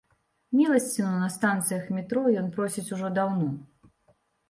[0.59, 3.55] Міласціну на станцыях метро ён просіць ужо даўно.